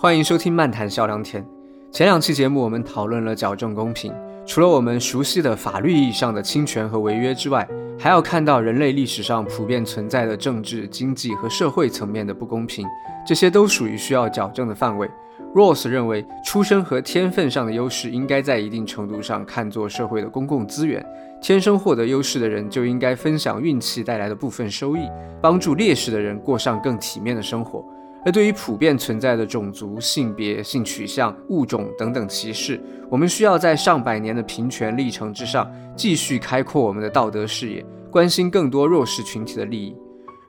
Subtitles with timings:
[0.00, 1.44] 欢迎收听漫谈笑良田。
[1.90, 4.14] 前两期节目我们讨论了矫正公平，
[4.46, 7.68] 除了我们熟悉的法律意义上的侵权和违约之外，
[7.98, 12.86] 还要看到人类历史上普遍存在的政治、经济和社会层面的不公平，
[13.26, 15.10] 这些都属于需要矫正的范围。
[15.52, 21.04] Ross 认为，出生和天分上的优势应该在一定程度上看作社会的公共资源，
[21.42, 25.00] 天生获得优势的人就应该分享运气带来的部分收益，
[25.42, 27.84] 帮助劣势的人过上更体面的生活。
[28.24, 39.96] 而对于普遍存在的种族、性别、性取向、物种等等歧视，我们需要在上百年的平权历程之上，继续开阔我们的道德视野，关心更多弱势群体的利益。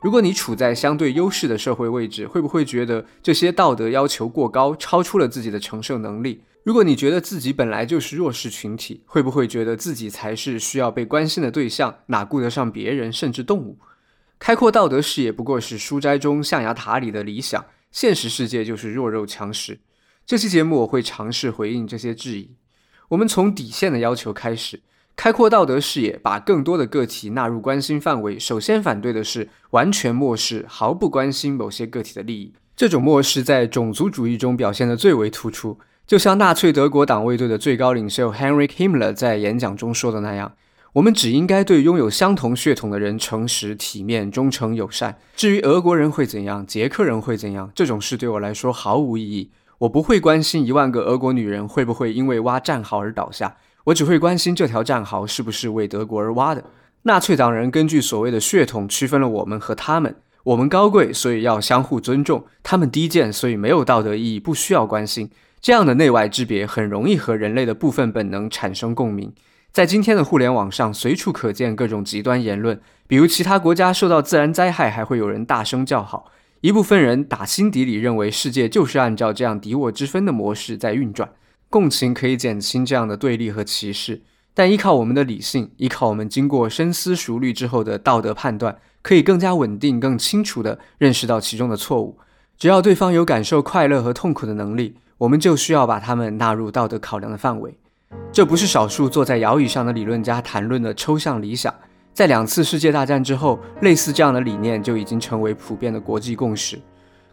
[0.02, 6.42] 如果你处在相对优势的社会位置，会不会觉得这些道德要求过高，超出了自己的承受能力？
[6.64, 13.78] 如果你觉得自己本来就是弱势群体，会不会觉得自己才是需要被关心的对象，哪顾得上别人，甚至动物？
[14.40, 19.80] 开阔道德视野不过是书斋中象牙塔里的理想，现实世界就是弱肉强食。
[20.26, 22.52] 这期节目我会尝试回应这些质疑。
[23.10, 24.80] 我们从底线的要求开始，
[25.18, 28.40] 开阔道德视野，把更多的个体纳入关心范围。
[28.40, 32.54] 首先反对的是完全漠视、毫不关心某些个体的利益。
[32.78, 40.54] 这种漠视在种族主义中表现得最为突出，就像纳粹德国党卫队的最高领袖 Heinrich Himmler 在演讲中说的那样。
[40.94, 45.20] 我们只应该对拥有相同血统的人诚实、体面、忠诚、友善。
[45.36, 49.52] 至于俄国人会怎样，捷克人会怎样，这种事对我来说毫无意义。
[49.80, 56.64] 我不会关心一万个俄国女人会不会因为挖战壕而倒下，我只会关心这条战壕是不是为德国而挖的。
[57.04, 65.30] 纳粹党人根据所谓的血统区分了我们和他们：我们高贵，所以要相互尊重；他们低贱，所以没有道德意义，不需要关心。
[65.62, 69.32] 这样的内外之别很容易和人类的部分本能产生共鸣。
[69.72, 76.32] 在今天的互联网上，随处可见各种极端言论，比如其他国家受到自然灾害，还会有人大声叫好。
[76.62, 81.30] 一部分人打心底里认为世界就是按照这样敌我之分的模式在运转。
[81.70, 84.24] 共情可以减轻这样的对立和歧视，
[84.56, 92.18] 但依靠我们的理性，依靠我们经过深思熟虑之后的道德判断，可以更加稳定、更清楚地认识到其中的错误。
[92.58, 97.78] 只要对方有感受快乐和痛苦的能力，我们就需要把他们纳入道德考量的范围。
[98.32, 101.74] 这不是少数坐在摇椅上的理论家谈论的抽象理想，
[102.14, 106.80] 在两次世界大战之后，类似这样的理念就已经成为普遍的国际共识。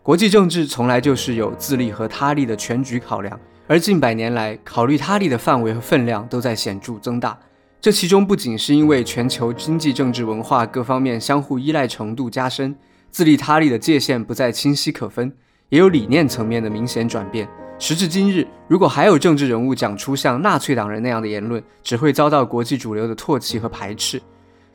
[0.03, 7.39] 国际政治从来就是有自利和他利的全局考量，而近百年来，考虑他利的范围和分量都在显著增大。
[7.81, 12.75] 这其中不仅是因为全球经济、政治、文化各方面相互依赖程度加深，
[13.11, 15.33] 自利他利的界限不再清晰可分，
[15.69, 17.49] 也有理念层面的明显转变。
[17.79, 24.21] 时至今日，如果还有政治人物讲出像纳粹党人那样的言论，只会遭到国际主流的唾弃和排斥。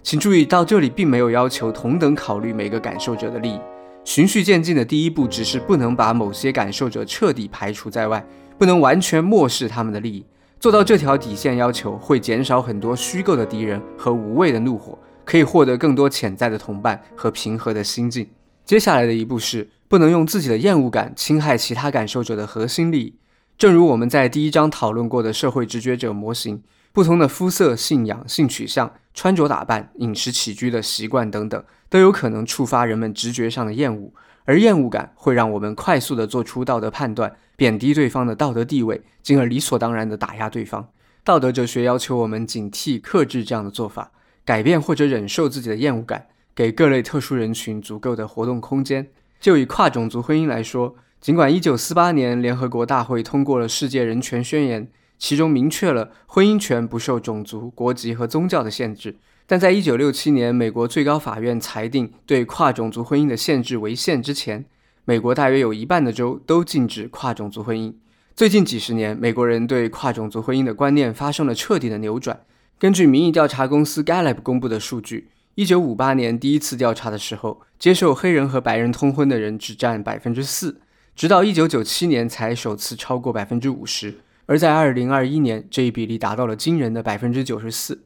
[0.04, 3.60] 请注意到这里并没有要求同等考虑每个感受者的利益。
[4.04, 8.24] 循序渐进的第一步只是不能把某些感受者彻底排除在外，
[8.58, 10.24] 不能完全漠视他们的利益。
[10.60, 18.28] 做到这条底线要求，会减少很多虚构的敌人和无谓的怒火，可以获得更多潜在的同伴和平和的心境。
[18.64, 19.68] 接下来的一步是。
[19.92, 23.16] 不能用自己的厌恶感侵害其他感受者的核心利益。
[23.58, 26.64] 正如我们在第一章讨论过的社会直觉者模型，
[26.94, 34.14] 不同的肤色、信仰、性取向、穿着打扮、饮食起居的习惯等等，都有可能触发人们直觉上的厌恶，
[34.46, 40.88] 而厌恶感会让我们快速地做出道德判断，贬低对方的道德地位，进而理所当然地打压对方。
[41.26, 44.14] 道德哲学要求我们警惕、克制这样的做法，
[44.46, 49.10] 改变或者忍受自己的厌恶感，给各类特殊人群足够的活动空间。
[49.42, 54.88] 就以跨种族婚姻来说，尽管1948年联合国大会通过了世界人权宣言，
[55.18, 64.64] 其中明确了婚姻权不受种族、国籍和宗教的限制，但在1967年美国最高法院裁定对跨种族婚姻的限制违宪之前，
[65.06, 67.92] 美国大约有一半的州都禁止跨种族婚姻。
[68.36, 72.42] 最近几十年，美国人对跨种族婚姻的观念发生了彻底的扭转。
[72.78, 75.30] 根据民意调查公司 Gallup 公布的数据。
[75.56, 80.82] 一九五八年第一次调查的时候，接受黑人和白人通婚的人只占百分之四，
[81.16, 88.04] 直到一九九七年才首次超过百分之五十，而在二零二一年，这一比例达到了惊人的百分之九十四。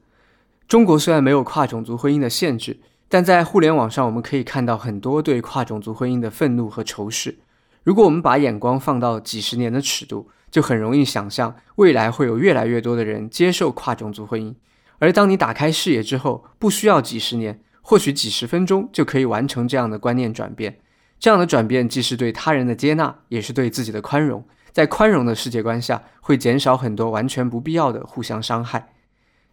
[0.66, 2.80] 中国虽然没有跨种族婚姻的限制，
[3.10, 7.39] 但在互联网上我们可以看到很多对跨种族婚姻的愤怒和仇视。
[7.83, 14.56] 如果我们把眼光放到几十年的尺度，就很容易想象未来会有越来越多的人接受跨种族婚姻。
[15.00, 20.80] 而当你打开视野之后，不需要几十年，或许几十分钟就可以完成这样的观念转变。
[21.20, 24.44] 这样的转变既是对他人的接纳，也是对自己的宽容。
[24.72, 28.92] 在宽容的世界观下，会减少很多完全不必要的互相伤害。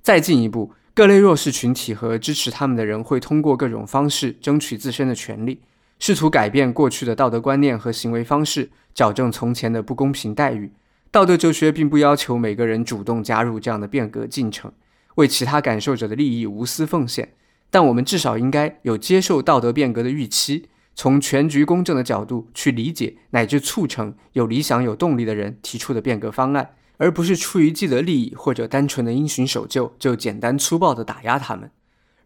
[0.00, 5.61] 再进一步，各类弱势群体和支持他们的人会通过各种方式争取自身的权利。
[5.99, 10.73] 试图改变过去的道德观念和行为方式，矫正从前的不公平待遇。
[11.11, 14.73] 道德哲学并不要求每个人主动加入这样的变革进程，
[15.17, 17.34] 为其他感受者的利益无私奉献。
[17.72, 31.70] 但我们至少应该有接受道德变革的预期，从全局公正的角度去理解乃至促成有理想、有动力的人提出的变革方案，而不是出于既得利益或者单纯的因循守旧就简单粗暴地打压他们。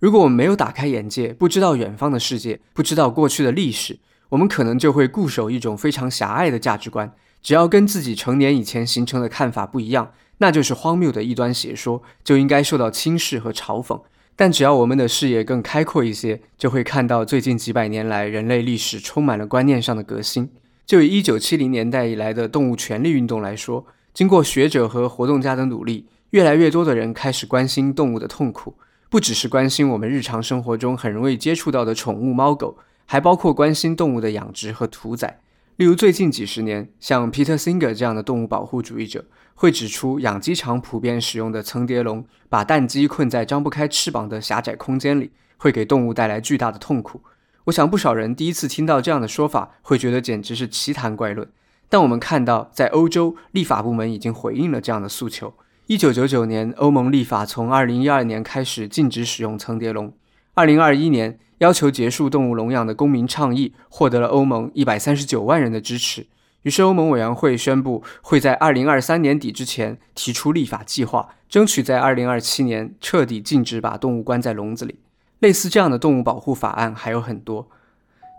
[0.01, 4.01] 如果我们没有打开眼界，不知道远方的世界，不知道过去的历史，
[4.31, 7.15] 我们可能就会固守一种非常狭隘的价值观。
[7.41, 14.03] 只要跟自己成年以前形成的看法不一样，那就是荒谬的异端邪说，就应该受到轻视和嘲讽。
[14.37, 20.51] 但只要我们的视野更开阔一些，就会看到最近几百年来人类历史充满了观念上的革新。
[20.85, 28.75] 就以1970年代以来的动物权利运动来说，经过学者和活动家的努力，越来越多的人开始关心动物的痛苦，
[29.09, 35.41] 不只是关心我们日常生活中很容易接触到的宠物猫狗，还包括关心动物的养殖和屠宰。
[35.77, 47.21] 例如，最近几十年，像 Peter Singer 这样的动物保护主义者会指出，养鸡场普遍使用的层叠笼，把蛋鸡困在张不开翅膀的狭窄空间里，会给动物带来巨大的痛苦。
[47.65, 51.47] 我想，不少人第一次听到这样的说法，会觉得简直是奇谈怪论。
[51.91, 55.53] 但我们看到，在欧洲，立法部门已经回应了这样的诉求。
[55.89, 60.15] 一九九九年，欧盟立法从二零一二年开始禁止使用层叠笼。
[60.55, 61.39] 二零二一年。
[61.59, 66.27] 要求结束动物笼养的公民倡议获得了欧盟一百三十九万人的支持。
[66.63, 74.97] 于是，欧盟委员会宣布会在二零二三年底之前提出立法计划，争取在二零二七年彻底禁止把动物关在笼子里。
[75.39, 77.69] 类似这样的动物保护法案还有很多，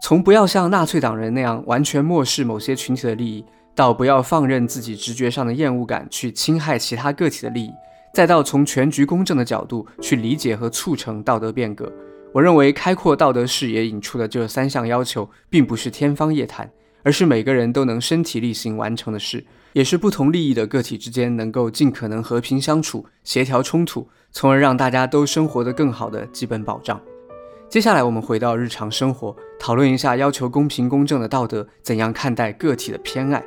[0.03, 7.71] 从不要像纳粹党人那样完全漠视某些群体的利益，到不要放任自己直觉上的厌恶感去侵害其他个体的利益，
[8.13, 11.89] 再到从全局公正的角度去理解和促成道德变革。
[12.33, 16.69] 我认为开阔道德视野引出的这三项要求，并不是天方夜谭，
[17.03, 27.01] 而是每个人都能身体力行完成的事，也是不同利益的个体之间能够尽可能和平相处、协调冲突，从而让大家都生活得更好的基本保障。
[27.69, 33.43] 接下来，我们回到日常生活，讨论一下要求公平公正的道德怎样看待个体的偏爱。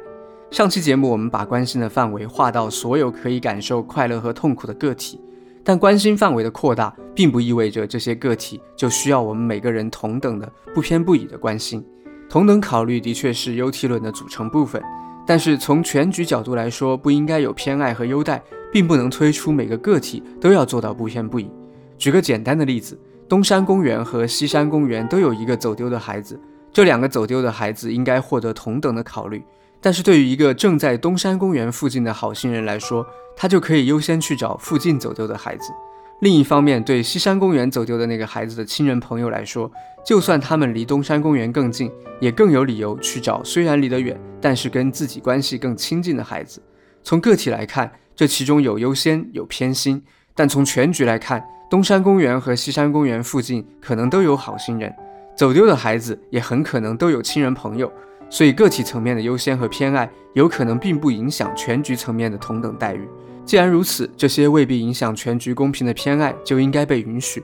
[0.50, 5.20] 上期节目我们把关心的范围划到所有可以感受快乐和痛苦的个体。
[5.62, 11.84] 但关心范围的扩大，并不意味着这些个体就需要我们每个人同等的、不偏不倚的关心。
[12.28, 14.82] 同等考虑的确是优替论的组成部分，
[15.26, 18.42] 但是从全局角度来说，不应该有偏爱和优待，
[18.72, 21.50] 并不能推出每个个体都要做到不偏不倚。
[21.98, 22.98] 举个简单的例子，
[23.28, 26.40] 东山公园和西山公园都有一个走丢的孩子，
[26.72, 29.42] 这两个走丢的孩子应该获得同等的考虑。
[29.80, 33.06] 但是对于一个正在东山公园附近的好心人来说，
[33.36, 35.72] 他就可以优先去找附近走丢的孩子。
[36.20, 39.72] 另一方面，对西山公园走丢的那个孩子的亲人朋友来说，
[40.04, 41.90] 就算他们离东山公园更近，
[42.20, 46.62] 也更有理由去找虽然离得远，但是跟自己关系更亲近的孩子。
[47.02, 50.02] 从个体来看，这其中有优先，有偏心；
[50.34, 54.94] 但从全局来看，东山公园和西山公园附近可能都有好心人，
[55.34, 57.90] 走丢的孩子也很可能都有亲人朋友。
[58.30, 63.06] 所以，个体层面的优先和偏爱，有可能并不影响全局层面的同等待遇。
[63.44, 67.42] 既然如此，这些未必影响全局公平的偏爱就应该被允许。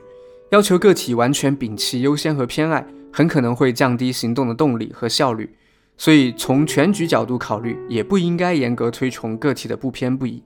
[0.51, 5.53] 要求个体完全摒弃优先和偏爱，很可能会降低行动的动力和效率。
[5.97, 10.41] 所以，从全局角度考虑，也不应该严格推崇个体的不偏不倚。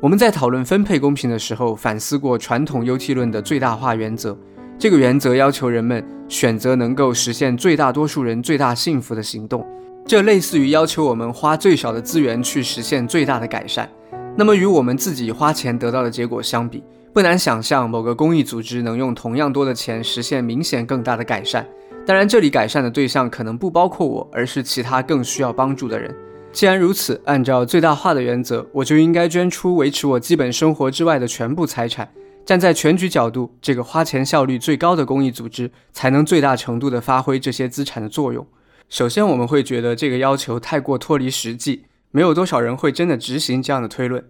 [0.00, 4.38] 我们在讨论分配公平的时候，反思过传统优替论的最大化原则。
[4.78, 9.66] 这个原则要求人们选择能够实现最大多数人最大幸福的行动，
[10.06, 13.88] 这类似于要求我们花最少的资源去实现最大的改善。
[14.36, 21.66] 那么与我们自己花钱得到的结果相比，不难想象某个公益组织能用同样多的钱实现明显更大的改善。
[22.04, 26.14] 当然，这里改善的对象可能不包括我，而是其他更需要帮助的人。
[26.52, 32.06] 既然如此，按照最大化的原则，我就应该捐出维持我基本生活之外的全部财产。
[32.46, 38.46] 站在全局角度，这个花钱效率最高的公益组织才能最大程度地发挥这些资产的作用。
[38.88, 44.24] 首先，我们会觉得这个要求太过脱离实际，没有多少人会真的执行这样的推论，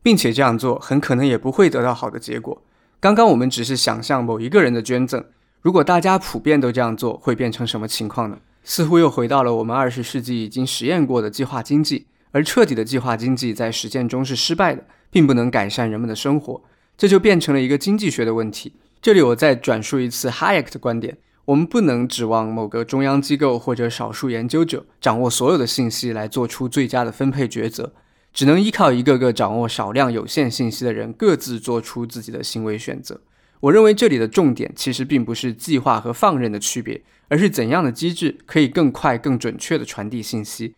[0.00, 2.62] 并且这样做很可能也不会得到好的结果。
[3.00, 5.24] 刚刚我们只是想象某一个人的捐赠，
[5.60, 8.38] 如果大家普遍都这样做，会变成什么情况呢？
[8.62, 16.62] 似乎又回到了我们二十世纪已经实验过的计划经济，而彻底的计划经济在实践中是失败的，并不能改善人们的生活。
[16.96, 18.74] 这就变成了一个经济学的问题。
[19.02, 27.92] 这里我再转述一次 Hayek 的观点：我们不能指望某个中央机构或者少数研究者掌握所有的信息来做出最佳的分配抉择，
[28.32, 33.20] 只能依靠一个个掌握少量有限信息的人各自做出自己的行为选择。
[33.60, 40.74] 我认为这里的重点其实并不是计划和放任的区别，而是怎样的机制可以更快、更准确地传递信息。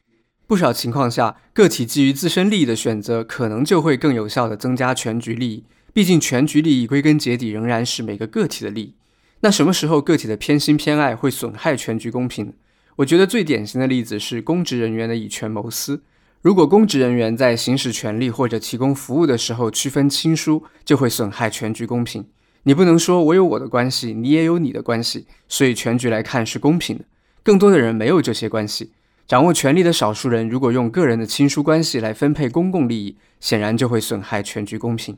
[0.46, 5.64] 不少情况下，个体基于自身利益的选择，可能就会更有效地增加全局利益。
[5.92, 8.94] 毕竟，全局利益归根结底仍然是每个个体的利益。
[9.40, 12.52] 那什么时候个体的偏心偏爱会损害全局公平？
[12.96, 16.02] 我觉得最典型的例子是公职人员的以权谋私。
[16.40, 22.26] 如果公职人员在行使权利或者提供服务的时候区分亲疏，就会损害全局公平。
[22.64, 27.04] 你不能说我有我的关系，你也有你的关系，所以全局来看是公平的。
[27.42, 28.92] 更多的人没有这些关系。
[29.26, 35.16] 掌握权力的少数人如果用个人的亲疏关系来分配公共利益，显然就会损害全局公平。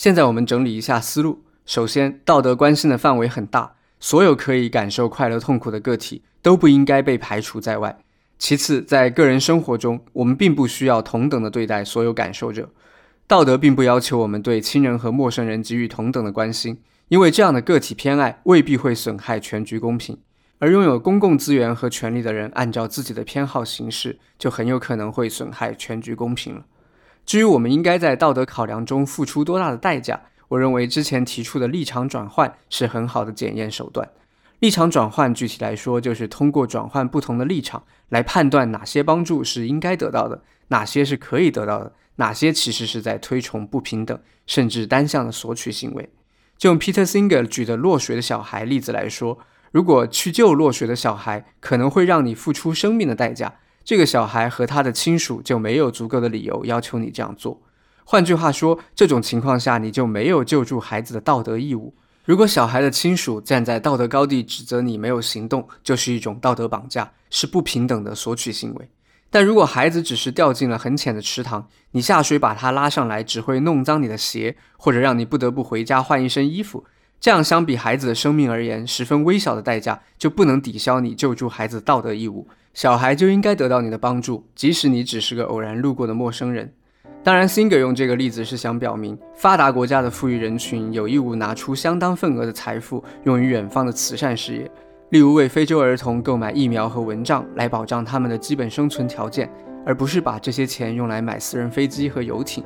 [0.00, 7.98] 现在我们整理一下思路：首先，道德关心的范围很大，所有可以感受快乐痛苦的个体都不应该被排除在外。
[8.38, 12.70] 其次，在个人生活中，我们并不需要同等的对待所有感受者。
[13.26, 16.78] 道德并不要求我们对亲人和陌生人给予同等的关心，
[17.08, 20.16] 因为这样的个体偏爱未必会损害全局公平。
[20.60, 26.64] 而拥有公共资源和权利的人按照自己的偏好行事，就很有可能会损害全局公平了。
[27.30, 34.10] 至于我们应该在道德考量中付出多大的代价，我认为之前提出的立场转换是很好的检验手段。
[34.58, 44.18] 立场转换具体来说，就是通过转换不同的立场来判断哪些帮助是应该得到的，哪些是可以得到的，哪些其实是在推崇不平等
[44.48, 46.10] 甚至单向的索取行为。
[46.58, 49.38] 就用 Peter Singer 举的落水的小孩例子来说，
[49.70, 53.54] 如果去救落水的小孩可能会让你付出生命的代价，
[53.90, 57.60] 这个小孩和他的亲属就没有足够的理由要求你这样做。
[58.04, 61.92] 换句话说，这种情况下你就没有救助孩子的道德义务。
[62.24, 68.88] 如果小孩的亲属站在道德高地指责你没有行动，就是一种道德绑架，是不平等的索取行为。
[69.28, 76.84] 但如果孩子只是掉进了很浅的池塘，你下水把他拉上来，只会弄脏你的鞋，或者让你不得不回家换一身衣服，
[77.20, 82.46] 这样相比孩子的生命而言，十分微小的代价就不能抵消你救助孩子道德义务。
[82.72, 86.72] 小孩就应该得到你的帮助，即使你只是个偶然路过的陌生人。
[87.22, 94.70] 当然，Singer 用这个例子是想表明，发达国家的富裕人群有义务拿出相当份额的财富用于远方的慈善事业，
[95.10, 99.50] 例如为非洲儿童购买疫苗和蚊帐来保障他们的基本生存条件，
[99.84, 102.64] 而不是把这些钱用来买私人飞机和游艇。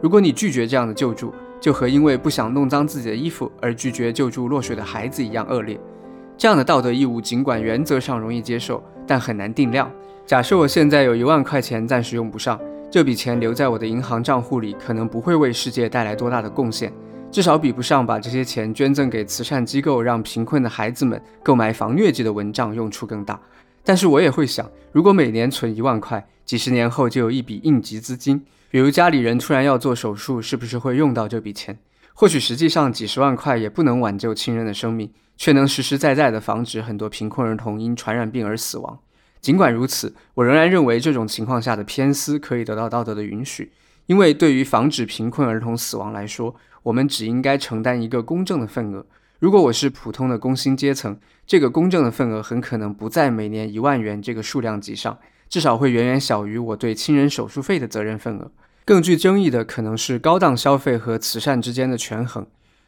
[0.00, 5.80] 如果你拒绝这样的救助，就和因为不想弄脏自己的衣服而拒绝救助落水的孩子一样恶劣。
[6.38, 9.90] 这样的道德义务尽管原则上容易接受，但很难定量。
[10.26, 12.60] 假设我现在有一万块钱暂时用不上。
[12.88, 16.90] 这笔钱留在我的银行账户里，可能不会为世界带来多大的贡献，
[17.32, 23.38] 至少比不上把这些钱捐赠给慈善机构，让贫困的孩子们购买防疟疾的蚊帐用处更大。
[23.82, 31.76] 但是我也会想，如果每年存一万块，几十年后就有一笔应急资金，比如家里人突然要做手术，是不是会用到这笔钱？
[32.18, 38.98] 或许实际上几十万块也不能挽救亲人的生命，却能实实在在地防止很多贫困儿童因传染病而死亡。
[39.42, 43.70] 尽管如此，我仍然认为这种情况下的偏私可以得到道德的允许，
[44.06, 49.04] 因为对于防止贫困儿童死亡来说，我们只应该承担一个公正的份额。
[49.38, 55.18] 如果我是普通的工薪阶层，这个公正的份额很可能不在每年一万元这个数量级上，
[55.50, 58.50] 至少会远远小于我对亲人手术费的责任份额。
[58.86, 62.46] 更具争议的可能是高档消费和慈善之间的权衡。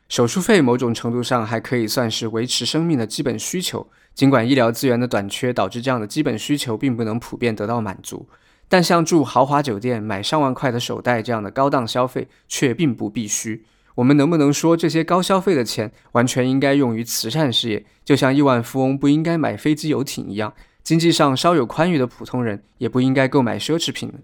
[0.09, 3.85] 手术费某种程度上还可以算是维持生命的基本需求。
[4.15, 8.29] 尽管医疗资源的短缺导致这样的基本需求并不能普遍得到满足，
[8.69, 13.65] 但像住豪华酒店、买上万块的手袋这样的高档消费却并不必须。
[13.97, 17.85] 我们能不能说这些高消费的钱完全应该用于慈善事业？
[18.05, 24.19] 就像亿万富翁不应该买飞机游艇一样，经济上稍有宽裕的普通人也不应该购买奢侈品呢？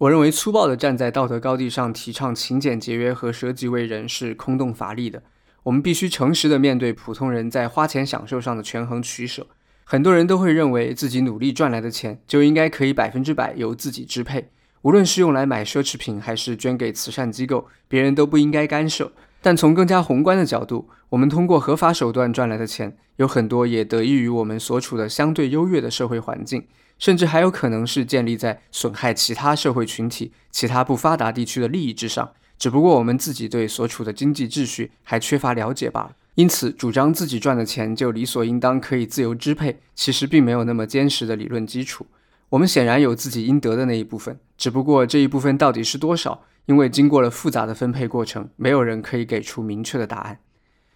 [0.00, 5.22] 我认为粗暴地站在道德高地上提倡勤俭节约和舍己为人是空洞乏力的。
[5.64, 9.46] 我们必须诚实地面对普通人在花钱享受上的权衡取舍。
[9.84, 14.48] 很多人都会认为自己努力赚来的钱就应该可以百分之百由自己支配，
[14.80, 19.12] 无论是用来买奢侈品还是捐给慈善机构，别人都不应该干涉。
[19.42, 26.66] 但从更加宏观的角度，我们通过合法手段赚来的钱，有很多也得益于我们所处的相对优越的社会环境，
[27.00, 32.30] 甚至还有可能是建立在损害其他社会群体、其他不发达地区的利益之上。
[32.56, 42.06] 只不过我们自己对所处的经济秩序还缺乏了解罢了，因此主张自己赚的钱就理所应当可以自由支配，其实并没有那么坚实的理论基础。
[42.50, 50.40] 我们显然有自己应得的那一部分，只不过这一部分到底是多少，因为经过了复杂的分配过程，没有人可以给出明确的答案。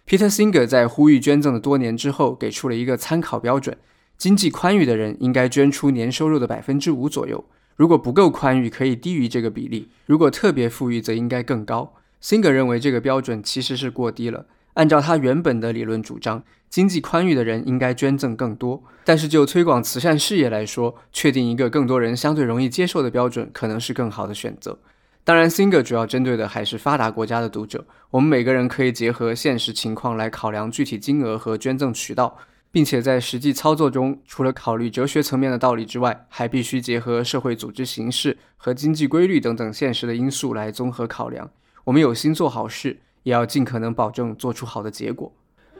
[0.07, 3.75] Peter Singer 在呼吁捐赠的多年之后，给出了一个参考标准：
[4.17, 7.45] 经济宽裕的人应该捐出年收入的百分之五左右。
[7.75, 11.93] 如果不够宽裕，可以低于这个比例；如果特别富裕，则应该更高。
[12.21, 14.45] Singer 认为这个标准其实是过低了。
[14.75, 18.83] 按照他原本的理论主张，经济宽裕的人应该捐赠更多。
[19.03, 24.79] 但是就推广慈善事业来说，确定一个更多人相对容易接受的标准，可能是更好的选择。
[25.23, 27.85] 当然，Singer 主要针对的还是发达国家的读者。
[28.11, 32.37] 我们每个人可以结合现实情况来考量具体金额和捐赠渠道，
[32.75, 41.49] 并且在实际操作中，除了考虑哲学层面的道理之外，还必须结合社会组织形式和经济规律等等现实的因素来综合考量。
[41.85, 42.99] 我们有心做好事。
[43.25, 45.33] 也要尽可能保证做出好的结果。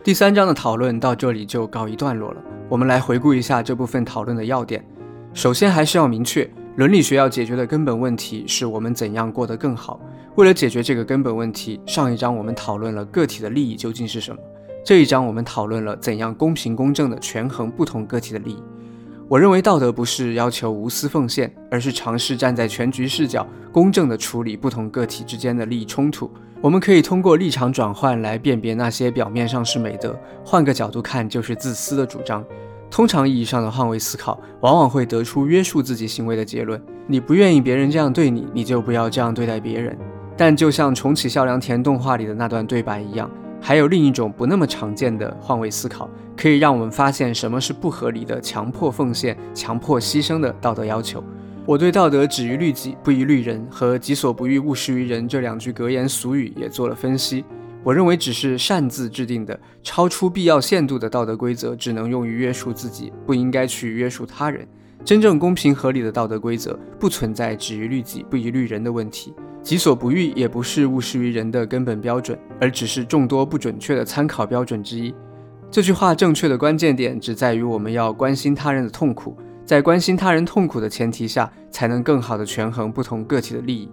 [0.04, 2.42] 第三章的讨论到这里就告一段落了。
[2.68, 4.84] 我们来回顾一下这部分讨论的要点。
[5.32, 10.02] 首先，还是要明确，伦理学要解决的根本问题是我们怎样过得更好。
[10.38, 14.42] 为了解决这个根本问题，上一章我们讨论了个体的利益究竟是什么，
[14.86, 18.64] 这一章我们讨论了怎样公平公正地权衡不同个体的利益。
[19.28, 26.30] 我认为道德不是要求无私奉献，而是尝试站在全局视角，公正地处理不同个体之间的利益冲突。
[26.62, 30.16] 我们可以通过立场转换来辨别那些表面上是美德，
[30.46, 32.46] 换个角度看就是自私的主张。
[32.92, 36.80] 通常意义上的换位思考，往往会得出约束自己行为的结论。
[37.08, 39.98] 你不愿意别人这样对你，你就不要这样对待别人。
[40.38, 43.28] 但就像重启笑良田动画里的那段对白一样，
[43.68, 46.08] 还有另一种不那么常见的换位思考，
[46.38, 51.24] 可以让我们发现什么是不合理的强迫奉献、强迫牺牲的道德要求。
[51.66, 57.44] 我对“道德止于律己，不遗律人”和“己所不欲，勿施于人”这两句格言俗语也做了分析。
[57.84, 64.68] 我认为，只是擅自制定的超出必要限度的道德规则，只能用于约束自己，不应该去约束他人。
[65.04, 69.34] 真正公平合理的道德规则，不存在止于律己，不一律人的问题。
[69.62, 75.14] 己所不欲，也不是勿施于人的根本标准，而只是众多不准确的参考标准之一。
[75.72, 79.36] 这句话正确的关键点，只在于我们要关心他人的痛苦。
[79.66, 83.90] 在关心他人痛苦的前提下，才能更好地权衡不同个体的利益。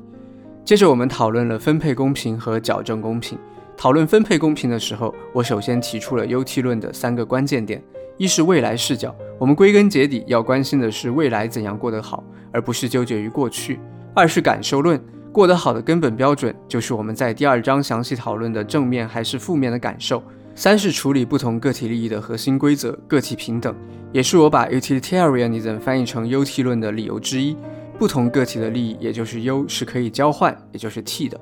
[0.64, 3.38] 接着，我们讨论了分配公平和矫正公平。
[3.74, 7.82] 讨论分配公平的时候，我首先提出了 UT 论的三个关键点：
[8.22, 13.74] 一是未来视角，我们归根结底要关心的是未来怎样过得好，而不是纠结于过去；
[14.14, 20.22] 二是感受论，过得好的根本标准就是我们在第二章详细讨论的正面还是负面的感受。
[20.54, 23.74] 三是处理不同个体利益的核心规则，个体平等，
[24.12, 27.56] 也是我把 utilitarianism 翻译成 UT 论的理由之一。
[27.98, 31.40] 不同个体的利益，也就是 U，是可以交换，也就是 T 的。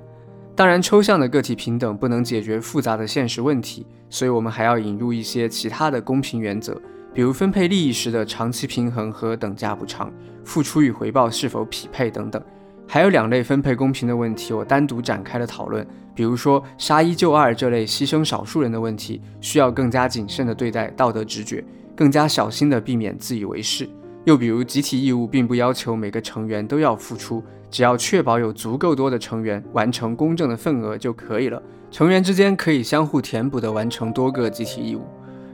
[0.60, 6.78] 当然，抽象的个体平等不能解决复杂的现实问题，所以我们还要引入一些其他的公平原则，
[7.14, 10.12] 比如分配利益时的长期平衡和等价补偿，
[10.44, 12.42] 付出与回报是否匹配等等。
[12.86, 15.86] 还有两类分配公平的问题，我单独展开了讨论。
[16.14, 21.64] 比如说杀一救二这类牺牲少数人的问题，需要更加谨慎地对待道德直觉，
[21.96, 23.88] 更加小心地避免自以为是。
[24.24, 31.62] 又比如集体义务并不要求每个成员都要付出，只要确保有足够多的成员完成公正的份额就可以了。
[31.90, 35.02] 成员之间可以相互填补的完成多个集体义务。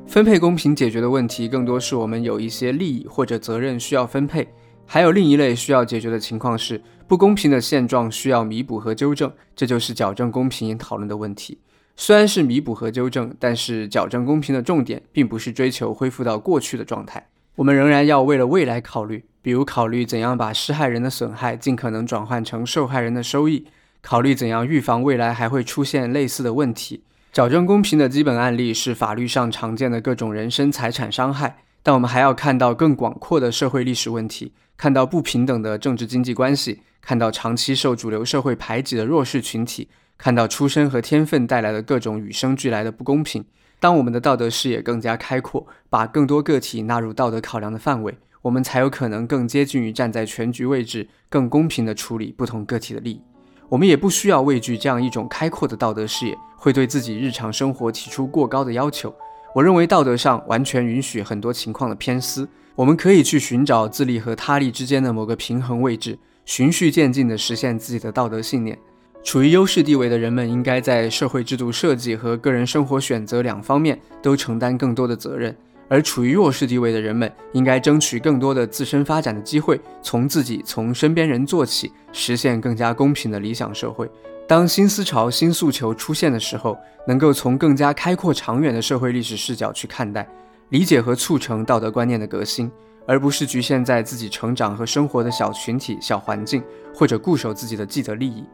[0.07, 4.46] 分配公平解决的问题，更多是我们有一些利益或者责任需要分配。
[4.85, 11.59] 还有另一类需要解决的情况是不公平的现状需要弥补和纠正，这就是矫正公平讨论的问题。
[11.96, 17.26] 虽然是弥补和纠正，但是矫正公平的重点并不是追求恢复到过去的状态，
[17.57, 23.66] 我们仍然要为了未来考虑，比如考虑怎样把施害人的损害尽可能转换成受害人的收益，
[24.03, 27.03] 考虑怎样预防未来还会出现类似的问题。
[27.33, 34.53] 矫正公平的基本案例是法律上常见的各种人身财产伤害，但我们还要看到更广阔的社会历史问题。
[34.77, 39.88] 看到不平等的政治经济关系，看到长期受主流社会排挤的弱势群体，
[40.19, 43.42] 看到出身和天分带来的各种与生俱来的不公平。
[43.79, 53.21] 当我们的道德视野更加开阔，把更多个体纳入道德考量的范围，我们才有可能更接近于站在全局位置，更公平地处理不同个体的利益。
[53.69, 59.15] 我们也不需要畏惧这样一种开阔的道德视野会对自己日常生活提出过高的要求。
[59.55, 62.49] 我认为道德上完全允许很多情况的偏私。
[62.77, 68.79] 我们可以去寻找自利和他利之间的某个平衡位置，循序渐进地实现自己的道德信念。
[69.27, 75.53] 处于优势地位的人们应该在社会制度设计和个人生活选择两方面都承担更多的责任，
[75.89, 84.09] 而处于弱势地位的人们应该争取更多的自身发展的机会，从自己、从身边人做起，实现更加公平的理想社会。
[84.47, 90.25] 当新思潮、新诉求出现的时候，能够从更加开阔、长远的社会历史视角去看待。
[90.69, 92.71] 理解和促成道德观念的革新，
[93.09, 96.62] 而不是局限在自己成长和生活的小群体、小环境，
[96.95, 98.45] 或者固守自己的既得利益。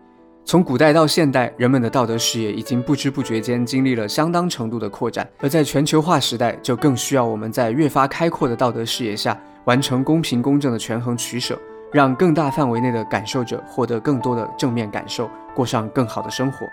[0.45, 11.59] 从古代到现代，人们的道德视野已经不知不觉间经历了相当程度的扩展，而在全球化时代，就更需要我们在越发开阔的道德视野下，完成公平公正的权衡取舍，
[11.93, 16.67] 让更大范围内的感受者获得更多的正面感受，过上更好的生活。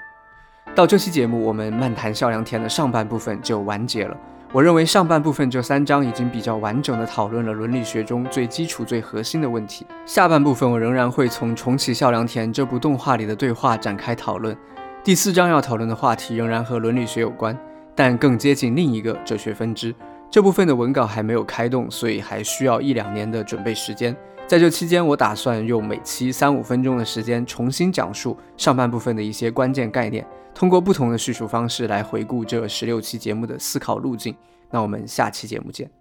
[0.75, 4.17] 到这期节目，我们漫谈笑良田的上半部分就完结了。
[4.51, 9.85] 我认为上半部分这三章已经比较完整的讨论了伦理学中最基础、最核心的问题。
[10.07, 14.57] 下半部分我仍然会从重启笑良田这部动画里的对话展开讨论。
[15.03, 17.55] 第四章要讨论的话题仍然和伦理学有关，
[17.93, 19.93] 但更接近另一个哲学分支。
[20.31, 24.15] 这部分的文稿还没有开动，所以还需要一两年的准备时间。
[24.49, 30.25] 在这期间，我打算用每期三五分钟的时间重新讲述上半部分的一些关键概念。
[30.55, 34.35] 通过不同的叙述方式来回顾这十六期节目的思考路径。
[34.71, 35.98] 那我们下期节目见。